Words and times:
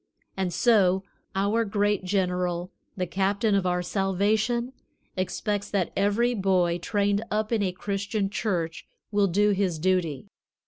And 0.35 0.51
so 0.51 1.03
our 1.35 1.63
great 1.63 2.03
General, 2.03 2.71
the 2.97 3.05
Captain 3.05 3.53
of 3.53 3.67
our 3.67 3.83
salvation, 3.83 4.73
expects 5.15 5.69
that 5.69 5.93
every 5.95 6.33
boy 6.33 6.79
trained 6.79 7.23
up 7.29 7.51
in 7.51 7.61
a 7.61 7.71
Christian 7.71 8.27
church 8.27 8.87
will 9.11 9.27
do 9.27 9.51
his 9.51 9.77
duty. 9.77 10.25